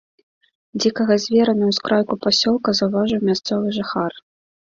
Дзікага 0.81 1.17
звера 1.25 1.53
на 1.59 1.65
ўскрайку 1.73 2.13
пасёлка 2.25 2.69
заўважыў 2.79 3.19
мясцовы 3.31 3.67
жыхар. 3.79 4.11